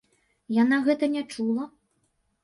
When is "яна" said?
0.55-0.79